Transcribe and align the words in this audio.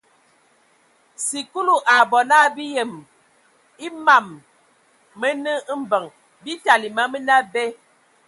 Sikulu 1.25 1.75
a 1.93 1.95
bɔ 2.11 2.19
na 2.29 2.37
bi 2.55 2.63
yem 2.75 2.91
a 3.01 3.05
mam 4.05 4.25
mənə 5.19 5.51
mbəŋ 5.81 6.05
bi 6.43 6.51
fyal 6.63 6.81
e 6.87 6.89
ma 6.95 7.03
mənə 7.11 7.31
abe. 7.41 7.63